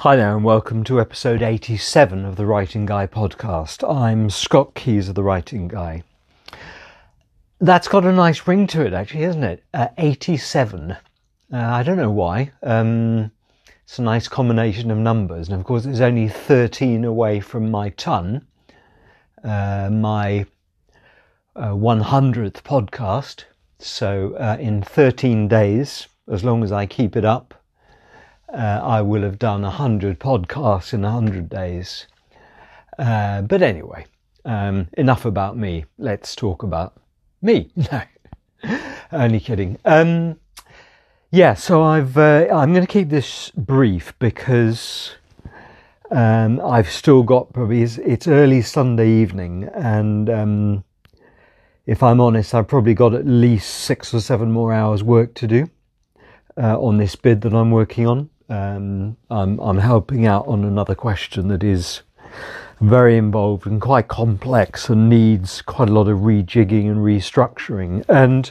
Hi 0.00 0.16
there, 0.16 0.34
and 0.34 0.42
welcome 0.42 0.82
to 0.84 0.98
episode 0.98 1.42
87 1.42 2.24
of 2.24 2.36
the 2.36 2.46
Writing 2.46 2.86
Guy 2.86 3.06
podcast. 3.06 3.86
I'm 3.86 4.30
Scott 4.30 4.74
Keys 4.74 5.10
of 5.10 5.14
the 5.14 5.22
Writing 5.22 5.68
Guy. 5.68 6.04
That's 7.60 7.86
got 7.86 8.06
a 8.06 8.12
nice 8.12 8.46
ring 8.48 8.66
to 8.68 8.86
it, 8.86 8.94
actually, 8.94 9.24
isn't 9.24 9.44
it? 9.44 9.62
Uh, 9.74 9.88
87. 9.98 10.92
Uh, 10.92 10.96
I 11.52 11.82
don't 11.82 11.98
know 11.98 12.10
why. 12.10 12.50
Um, 12.62 13.30
it's 13.84 13.98
a 13.98 14.02
nice 14.02 14.26
combination 14.26 14.90
of 14.90 14.96
numbers, 14.96 15.50
and 15.50 15.60
of 15.60 15.66
course, 15.66 15.84
it's 15.84 16.00
only 16.00 16.28
13 16.28 17.04
away 17.04 17.40
from 17.40 17.70
my 17.70 17.90
ton, 17.90 18.46
uh, 19.44 19.90
my 19.92 20.46
100th 21.54 22.56
uh, 22.56 22.60
podcast. 22.62 23.44
So, 23.78 24.32
uh, 24.36 24.56
in 24.58 24.80
13 24.80 25.46
days, 25.46 26.08
as 26.26 26.42
long 26.42 26.64
as 26.64 26.72
I 26.72 26.86
keep 26.86 27.16
it 27.16 27.26
up, 27.26 27.59
uh, 28.52 28.80
I 28.82 29.02
will 29.02 29.22
have 29.22 29.38
done 29.38 29.62
100 29.62 30.18
podcasts 30.18 30.92
in 30.92 31.02
100 31.02 31.48
days. 31.48 32.06
Uh, 32.98 33.42
but 33.42 33.62
anyway, 33.62 34.06
um, 34.44 34.88
enough 34.96 35.24
about 35.24 35.56
me. 35.56 35.84
Let's 35.98 36.34
talk 36.34 36.62
about 36.62 37.00
me. 37.42 37.70
No, 37.90 38.02
only 39.12 39.40
kidding. 39.40 39.78
Um, 39.86 40.38
yeah, 41.30 41.54
so 41.54 41.82
I've 41.82 42.18
uh, 42.18 42.46
I'm 42.52 42.74
going 42.74 42.86
to 42.86 42.92
keep 42.92 43.08
this 43.08 43.50
brief 43.56 44.12
because 44.18 45.14
um, 46.10 46.60
I've 46.60 46.90
still 46.90 47.22
got 47.22 47.52
probably 47.52 47.82
it's, 47.82 47.98
it's 47.98 48.28
early 48.28 48.60
Sunday 48.60 49.08
evening, 49.08 49.70
and 49.72 50.28
um, 50.28 50.84
if 51.86 52.02
I'm 52.02 52.20
honest, 52.20 52.54
I've 52.54 52.68
probably 52.68 52.94
got 52.94 53.14
at 53.14 53.26
least 53.26 53.70
six 53.70 54.12
or 54.12 54.20
seven 54.20 54.52
more 54.52 54.72
hours 54.72 55.02
work 55.02 55.34
to 55.36 55.46
do 55.46 55.70
uh, 56.56 56.78
on 56.78 56.98
this 56.98 57.16
bid 57.16 57.40
that 57.42 57.54
I'm 57.54 57.70
working 57.70 58.06
on. 58.06 58.28
Um, 58.50 59.16
I'm, 59.30 59.60
I'm 59.60 59.78
helping 59.78 60.26
out 60.26 60.48
on 60.48 60.64
another 60.64 60.96
question 60.96 61.48
that 61.48 61.62
is 61.62 62.02
very 62.80 63.16
involved 63.16 63.66
and 63.66 63.80
quite 63.80 64.08
complex 64.08 64.88
and 64.88 65.08
needs 65.08 65.62
quite 65.62 65.88
a 65.88 65.92
lot 65.92 66.08
of 66.08 66.18
rejigging 66.18 66.90
and 66.90 66.98
restructuring. 66.98 68.04
And, 68.08 68.50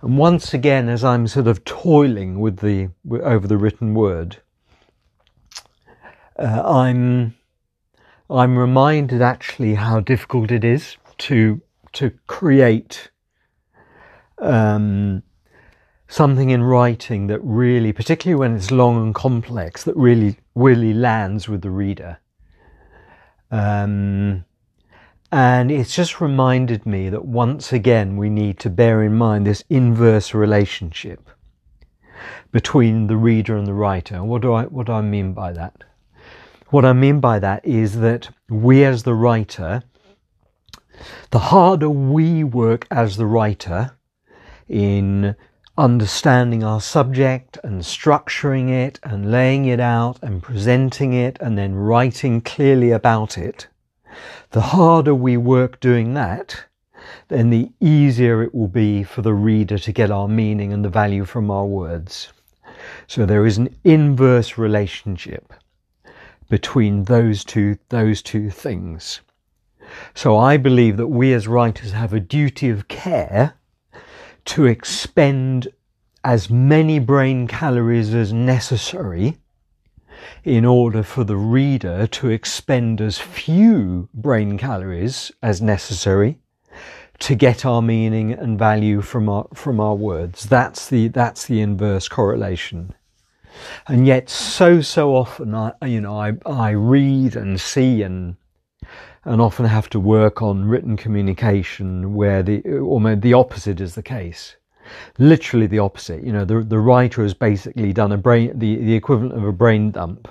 and 0.00 0.16
once 0.16 0.54
again, 0.54 0.88
as 0.88 1.02
I'm 1.02 1.26
sort 1.26 1.48
of 1.48 1.64
toiling 1.64 2.38
with 2.38 2.58
the 2.58 2.90
over 3.10 3.48
the 3.48 3.56
written 3.56 3.94
word, 3.94 4.36
uh, 6.38 6.62
I'm 6.64 7.34
I'm 8.30 8.58
reminded 8.58 9.22
actually 9.22 9.74
how 9.74 10.00
difficult 10.00 10.52
it 10.52 10.64
is 10.64 10.96
to 11.18 11.60
to 11.94 12.12
create 12.26 13.10
um, 14.38 15.22
something 16.08 16.50
in 16.50 16.62
writing 16.62 17.26
that 17.26 17.40
really, 17.42 17.92
particularly 17.92 18.38
when 18.38 18.56
it's 18.56 18.70
long 18.70 19.02
and 19.02 19.14
complex, 19.14 19.84
that 19.84 19.96
really, 19.96 20.36
really 20.54 20.94
lands 20.94 21.48
with 21.48 21.62
the 21.62 21.70
reader. 21.70 22.18
Um, 23.50 24.44
and 25.32 25.70
it's 25.70 25.94
just 25.94 26.20
reminded 26.20 26.86
me 26.86 27.08
that 27.08 27.24
once 27.24 27.72
again 27.72 28.16
we 28.16 28.30
need 28.30 28.58
to 28.60 28.70
bear 28.70 29.02
in 29.02 29.14
mind 29.14 29.46
this 29.46 29.64
inverse 29.68 30.34
relationship 30.34 31.28
between 32.52 33.06
the 33.06 33.16
reader 33.16 33.56
and 33.56 33.66
the 33.66 33.74
writer. 33.74 34.22
What 34.22 34.42
do 34.42 34.52
I 34.52 34.64
what 34.64 34.86
do 34.86 34.92
I 34.92 35.02
mean 35.02 35.32
by 35.32 35.52
that? 35.52 35.84
What 36.70 36.84
I 36.84 36.92
mean 36.92 37.20
by 37.20 37.38
that 37.38 37.64
is 37.64 38.00
that 38.00 38.30
we 38.48 38.84
as 38.84 39.02
the 39.02 39.14
writer, 39.14 39.82
the 41.30 41.38
harder 41.38 41.90
we 41.90 42.44
work 42.44 42.86
as 42.90 43.16
the 43.16 43.26
writer 43.26 43.92
in 44.68 45.36
understanding 45.78 46.64
our 46.64 46.80
subject 46.80 47.58
and 47.62 47.82
structuring 47.82 48.70
it 48.70 48.98
and 49.02 49.30
laying 49.30 49.66
it 49.66 49.80
out 49.80 50.18
and 50.22 50.42
presenting 50.42 51.12
it 51.12 51.36
and 51.40 51.58
then 51.58 51.74
writing 51.74 52.40
clearly 52.40 52.90
about 52.90 53.36
it, 53.36 53.68
the 54.50 54.60
harder 54.60 55.14
we 55.14 55.36
work 55.36 55.78
doing 55.80 56.14
that, 56.14 56.64
then 57.28 57.50
the 57.50 57.70
easier 57.80 58.42
it 58.42 58.54
will 58.54 58.68
be 58.68 59.02
for 59.02 59.22
the 59.22 59.34
reader 59.34 59.78
to 59.78 59.92
get 59.92 60.10
our 60.10 60.28
meaning 60.28 60.72
and 60.72 60.84
the 60.84 60.88
value 60.88 61.24
from 61.24 61.50
our 61.50 61.66
words. 61.66 62.28
So 63.06 63.26
there 63.26 63.46
is 63.46 63.58
an 63.58 63.76
inverse 63.84 64.56
relationship 64.56 65.52
between 66.48 67.04
those 67.04 67.44
two, 67.44 67.78
those 67.90 68.22
two 68.22 68.50
things. 68.50 69.20
So 70.14 70.36
I 70.36 70.56
believe 70.56 70.96
that 70.96 71.08
we 71.08 71.32
as 71.32 71.46
writers 71.46 71.92
have 71.92 72.12
a 72.12 72.20
duty 72.20 72.70
of 72.70 72.88
care 72.88 73.54
to 74.46 74.64
expend 74.66 75.68
as 76.24 76.50
many 76.50 76.98
brain 76.98 77.46
calories 77.46 78.14
as 78.14 78.32
necessary 78.32 79.36
in 80.44 80.64
order 80.64 81.02
for 81.02 81.24
the 81.24 81.36
reader 81.36 82.06
to 82.06 82.30
expend 82.30 83.00
as 83.00 83.18
few 83.18 84.08
brain 84.14 84.58
calories 84.58 85.30
as 85.42 85.60
necessary 85.60 86.38
to 87.18 87.34
get 87.34 87.64
our 87.64 87.82
meaning 87.82 88.32
and 88.32 88.58
value 88.58 89.00
from 89.00 89.28
our 89.28 89.46
from 89.54 89.80
our 89.80 89.94
words. 89.94 90.44
That's 90.44 90.88
the 90.88 91.08
that's 91.08 91.46
the 91.46 91.60
inverse 91.60 92.08
correlation. 92.08 92.94
And 93.86 94.06
yet 94.06 94.28
so 94.28 94.80
so 94.80 95.14
often 95.14 95.54
i 95.54 95.72
you 95.84 96.00
know 96.00 96.18
i 96.18 96.34
i 96.44 96.70
read 96.70 97.36
and 97.36 97.60
see 97.60 98.02
and 98.02 98.36
and 99.26 99.40
often 99.40 99.66
have 99.66 99.90
to 99.90 99.98
work 99.98 100.40
on 100.40 100.64
written 100.64 100.96
communication 100.96 102.14
where 102.14 102.42
the 102.42 102.62
almost 102.78 103.22
the 103.22 103.34
opposite 103.34 103.80
is 103.80 103.94
the 103.94 104.02
case. 104.02 104.56
Literally 105.18 105.66
the 105.66 105.80
opposite. 105.80 106.22
You 106.22 106.32
know, 106.32 106.44
the 106.44 106.60
the 106.60 106.78
writer 106.78 107.22
has 107.22 107.34
basically 107.34 107.92
done 107.92 108.12
a 108.12 108.16
brain 108.16 108.56
the, 108.56 108.76
the 108.76 108.94
equivalent 108.94 109.34
of 109.34 109.44
a 109.44 109.52
brain 109.52 109.90
dump 109.90 110.28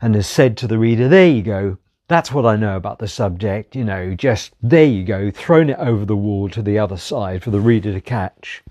and 0.00 0.14
has 0.14 0.28
said 0.28 0.56
to 0.58 0.68
the 0.68 0.78
reader, 0.78 1.08
There 1.08 1.28
you 1.28 1.42
go, 1.42 1.76
that's 2.06 2.30
what 2.30 2.46
I 2.46 2.54
know 2.54 2.76
about 2.76 3.00
the 3.00 3.08
subject, 3.08 3.74
you 3.74 3.84
know, 3.84 4.14
just 4.14 4.52
there 4.62 4.84
you 4.84 5.04
go, 5.04 5.30
thrown 5.30 5.70
it 5.70 5.78
over 5.78 6.04
the 6.04 6.16
wall 6.16 6.48
to 6.50 6.62
the 6.62 6.78
other 6.78 6.96
side 6.96 7.42
for 7.42 7.50
the 7.50 7.60
reader 7.60 7.92
to 7.92 8.00
catch. 8.00 8.62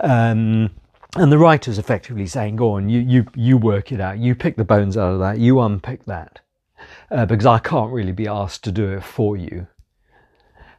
Um, 0.00 0.70
and 1.16 1.32
the 1.32 1.38
writer's 1.38 1.78
effectively 1.78 2.26
saying, 2.26 2.56
Go 2.56 2.72
on, 2.72 2.90
you, 2.90 3.00
you, 3.00 3.26
you 3.34 3.56
work 3.56 3.92
it 3.92 4.00
out, 4.00 4.18
you 4.18 4.34
pick 4.34 4.56
the 4.56 4.64
bones 4.64 4.96
out 4.96 5.14
of 5.14 5.20
that, 5.20 5.38
you 5.38 5.60
unpick 5.60 6.04
that 6.04 6.40
uh, 7.10 7.26
because 7.26 7.46
I 7.46 7.58
can't 7.58 7.92
really 7.92 8.12
be 8.12 8.26
asked 8.26 8.64
to 8.64 8.72
do 8.72 8.92
it 8.92 9.02
for 9.02 9.36
you. 9.36 9.66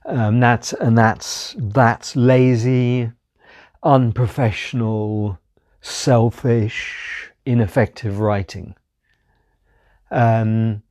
Um, 0.06 0.40
that's 0.40 0.74
and 0.74 0.98
that's 0.98 1.56
that's 1.58 2.16
lazy, 2.16 3.12
unprofessional, 3.84 5.40
selfish, 5.82 7.32
ineffective 7.46 8.20
writing. 8.20 8.76
Um, 10.12 10.82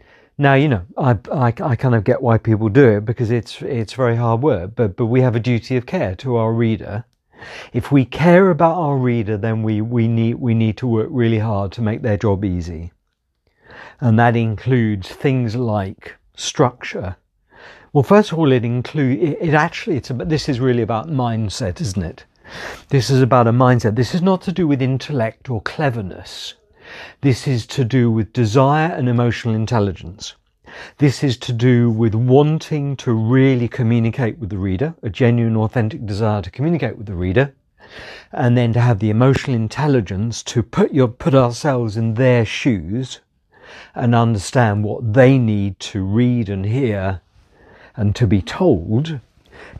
now 0.40 0.54
you 0.54 0.68
know 0.68 0.82
I, 0.96 1.18
I, 1.32 1.46
I 1.46 1.74
kind 1.74 1.96
of 1.96 2.04
get 2.04 2.22
why 2.22 2.38
people 2.38 2.68
do 2.68 2.88
it 2.88 3.04
because 3.04 3.30
it's 3.30 3.60
it's 3.62 3.94
very 3.94 4.16
hard 4.16 4.42
work, 4.42 4.72
but 4.76 4.96
but 4.96 5.06
we 5.06 5.20
have 5.20 5.34
a 5.34 5.40
duty 5.40 5.76
of 5.76 5.86
care 5.86 6.14
to 6.16 6.36
our 6.36 6.52
reader. 6.52 7.04
If 7.72 7.92
we 7.92 8.04
care 8.04 8.50
about 8.50 8.76
our 8.76 8.96
reader, 8.96 9.36
then 9.36 9.62
we, 9.62 9.80
we 9.80 10.08
need 10.08 10.34
we 10.34 10.54
need 10.54 10.76
to 10.78 10.86
work 10.86 11.08
really 11.10 11.38
hard 11.38 11.72
to 11.72 11.82
make 11.82 12.02
their 12.02 12.16
job 12.16 12.44
easy 12.44 12.92
and 14.00 14.18
that 14.18 14.36
includes 14.36 15.08
things 15.08 15.56
like 15.56 16.16
structure. 16.34 17.16
Well, 17.92 18.02
first 18.02 18.32
of 18.32 18.38
all, 18.38 18.52
it 18.52 18.64
include 18.64 19.22
it, 19.22 19.38
it 19.40 19.54
actually 19.54 19.96
it's 19.96 20.10
about, 20.10 20.28
this 20.28 20.48
is 20.48 20.60
really 20.60 20.82
about 20.82 21.08
mindset, 21.08 21.80
isn't 21.80 22.02
it? 22.02 22.24
This 22.88 23.10
is 23.10 23.20
about 23.20 23.46
a 23.46 23.52
mindset. 23.52 23.94
This 23.94 24.14
is 24.14 24.22
not 24.22 24.40
to 24.42 24.52
do 24.52 24.66
with 24.66 24.80
intellect 24.80 25.50
or 25.50 25.60
cleverness. 25.62 26.54
This 27.20 27.46
is 27.46 27.66
to 27.68 27.84
do 27.84 28.10
with 28.10 28.32
desire 28.32 28.90
and 28.92 29.08
emotional 29.08 29.54
intelligence. 29.54 30.34
This 30.98 31.24
is 31.24 31.36
to 31.38 31.52
do 31.52 31.90
with 31.90 32.14
wanting 32.14 32.96
to 32.98 33.12
really 33.12 33.68
communicate 33.68 34.38
with 34.38 34.50
the 34.50 34.58
reader, 34.58 34.94
a 35.02 35.10
genuine, 35.10 35.56
authentic 35.56 36.06
desire 36.06 36.42
to 36.42 36.50
communicate 36.50 36.96
with 36.96 37.06
the 37.06 37.14
reader, 37.14 37.54
and 38.32 38.56
then 38.56 38.72
to 38.74 38.80
have 38.80 38.98
the 38.98 39.10
emotional 39.10 39.56
intelligence 39.56 40.42
to 40.44 40.62
put 40.62 40.92
your 40.92 41.08
put 41.08 41.34
ourselves 41.34 41.96
in 41.96 42.14
their 42.14 42.44
shoes 42.44 43.20
and 43.94 44.14
understand 44.14 44.84
what 44.84 45.12
they 45.14 45.38
need 45.38 45.78
to 45.80 46.04
read 46.04 46.48
and 46.48 46.66
hear 46.66 47.20
and 47.96 48.14
to 48.16 48.26
be 48.26 48.40
told 48.40 49.20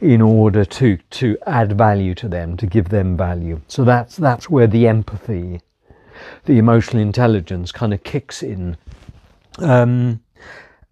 in 0.01 0.21
order 0.21 0.65
to, 0.65 0.97
to 1.11 1.39
add 1.47 1.77
value 1.77 2.15
to 2.15 2.29
them, 2.29 2.57
to 2.57 2.67
give 2.67 2.89
them 2.89 3.17
value. 3.17 3.61
So 3.69 3.85
that's, 3.85 4.17
that's 4.17 4.51
where 4.51 4.67
the 4.67 4.89
empathy, 4.89 5.61
the 6.45 6.59
emotional 6.59 7.01
intelligence 7.01 7.73
kind 7.73 7.95
of 7.95 8.03
kicks 8.03 8.43
in. 8.43 8.77
Um, 9.59 10.21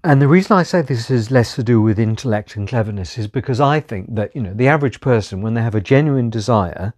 and 0.04 0.22
the 0.22 0.28
reason 0.28 0.56
I 0.56 0.62
say 0.62 0.82
this 0.82 1.10
is 1.10 1.32
less 1.32 1.56
to 1.56 1.64
do 1.64 1.82
with 1.82 1.98
intellect 1.98 2.54
and 2.54 2.68
cleverness 2.68 3.18
is 3.18 3.26
because 3.26 3.60
I 3.60 3.80
think 3.80 4.14
that, 4.14 4.36
you 4.36 4.42
know, 4.42 4.54
the 4.54 4.68
average 4.68 5.00
person, 5.00 5.42
when 5.42 5.54
they 5.54 5.62
have 5.62 5.74
a 5.74 5.80
genuine 5.80 6.30
desire 6.30 6.94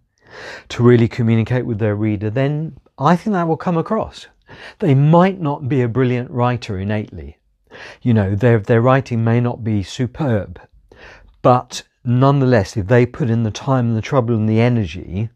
to 0.69 0.83
really 0.83 1.07
communicate 1.07 1.65
with 1.65 1.79
their 1.79 1.95
reader, 1.95 2.29
then 2.29 2.77
I 2.99 3.15
think 3.15 3.33
that 3.33 3.47
will 3.47 3.57
come 3.57 3.77
across. 3.77 4.27
They 4.79 4.95
might 4.95 5.39
not 5.39 5.69
be 5.69 5.81
a 5.81 5.87
brilliant 5.87 6.31
writer 6.31 6.77
innately. 6.77 7.37
You 8.01 8.13
know, 8.13 8.35
their, 8.35 8.59
their 8.59 8.81
writing 8.81 9.23
may 9.23 9.39
not 9.39 9.63
be 9.63 9.83
superb, 9.83 10.59
but 11.41 11.83
nonetheless, 12.03 12.75
if 12.75 12.87
they 12.87 13.05
put 13.05 13.29
in 13.29 13.43
the 13.43 13.51
time 13.51 13.89
and 13.89 13.97
the 13.97 14.01
trouble 14.01 14.35
and 14.35 14.49
the 14.49 14.59
energy 14.59 15.29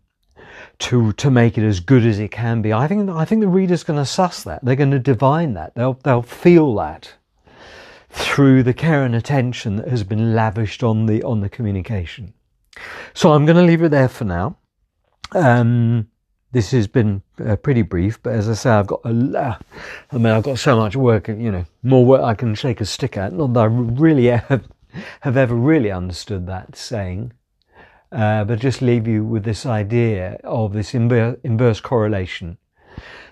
to 0.79 1.13
to 1.13 1.31
make 1.31 1.57
it 1.57 1.65
as 1.65 1.79
good 1.79 2.05
as 2.05 2.19
it 2.19 2.31
can 2.31 2.61
be. 2.61 2.73
I 2.73 2.87
think 2.87 3.09
I 3.09 3.25
think 3.25 3.41
the 3.41 3.47
reader's 3.47 3.83
going 3.83 3.99
to 3.99 4.05
suss 4.05 4.43
that. 4.43 4.63
They're 4.63 4.75
going 4.75 4.91
to 4.91 4.99
divine 4.99 5.53
that. 5.53 5.75
They'll 5.75 5.99
they'll 6.03 6.21
feel 6.21 6.75
that 6.75 7.13
through 8.09 8.63
the 8.63 8.73
care 8.73 9.03
and 9.03 9.15
attention 9.15 9.77
that 9.77 9.87
has 9.87 10.03
been 10.03 10.35
lavished 10.35 10.83
on 10.83 11.05
the 11.05 11.23
on 11.23 11.41
the 11.41 11.49
communication. 11.49 12.33
So 13.13 13.33
I'm 13.33 13.45
going 13.45 13.57
to 13.57 13.63
leave 13.63 13.83
it 13.83 13.89
there 13.89 14.09
for 14.09 14.25
now. 14.25 14.57
Um, 15.31 16.09
this 16.53 16.69
has 16.69 16.85
been 16.85 17.23
uh, 17.43 17.55
pretty 17.55 17.81
brief, 17.81 18.21
but 18.21 18.33
as 18.33 18.47
I 18.47 18.53
say, 18.53 18.69
I've 18.69 18.85
got 18.85 19.01
a, 19.03 19.57
I 20.11 20.17
mean, 20.17 20.27
I've 20.27 20.43
got 20.43 20.59
so 20.59 20.77
much 20.77 20.95
work, 20.95 21.27
you 21.27 21.51
know, 21.51 21.65
more 21.81 22.05
work 22.05 22.21
I 22.21 22.35
can 22.35 22.53
shake 22.53 22.79
a 22.79 22.85
stick 22.85 23.17
at. 23.17 23.33
Not 23.33 23.53
that 23.53 23.61
I 23.61 23.65
really 23.65 24.25
have, 24.27 24.67
have 25.21 25.35
ever 25.35 25.55
really 25.55 25.91
understood 25.91 26.45
that 26.45 26.75
saying, 26.75 27.33
uh, 28.11 28.43
but 28.43 28.59
just 28.59 28.83
leave 28.83 29.07
you 29.07 29.25
with 29.25 29.43
this 29.43 29.65
idea 29.65 30.39
of 30.43 30.73
this 30.73 30.93
inver- 30.93 31.39
inverse 31.43 31.81
correlation 31.81 32.59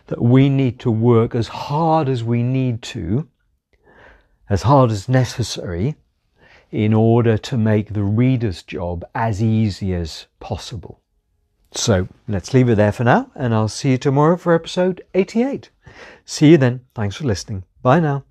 that 0.08 0.22
we 0.22 0.50
need 0.50 0.80
to 0.80 0.90
work 0.90 1.36
as 1.36 1.48
hard 1.48 2.10
as 2.10 2.24
we 2.24 2.42
need 2.42 2.82
to, 2.82 3.30
as 4.50 4.64
hard 4.64 4.90
as 4.90 5.08
necessary, 5.08 5.96
in 6.72 6.92
order 6.92 7.38
to 7.38 7.56
make 7.56 7.94
the 7.94 8.04
reader's 8.04 8.64
job 8.64 9.06
as 9.14 9.44
easy 9.44 9.94
as 9.94 10.26
possible. 10.40 11.01
So 11.74 12.08
let's 12.28 12.54
leave 12.54 12.70
it 12.70 12.76
there 12.76 12.92
for 12.92 13.04
now, 13.04 13.32
and 13.36 13.54
I'll 13.54 13.68
see 13.68 13.92
you 13.92 13.98
tomorrow 13.98 14.38
for 14.38 14.54
episode 14.54 15.02
88. 15.14 15.70
See 16.26 16.52
you 16.52 16.58
then. 16.58 16.82
Thanks 16.94 17.16
for 17.16 17.26
listening. 17.26 17.64
Bye 17.82 18.00
now. 18.00 18.26